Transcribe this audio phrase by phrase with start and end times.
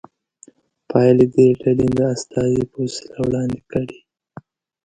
[0.89, 3.97] پایلې دې ډلې د استازي په وسیله وړاندې کړي.